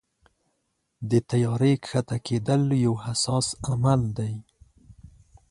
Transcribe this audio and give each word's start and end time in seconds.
د 1.09 1.11
طیارې 1.31 1.73
کښته 1.83 2.17
کېدل 2.27 2.61
یو 2.85 2.93
حساس 3.05 3.47
عمل 3.67 4.01
دی. 4.17 4.33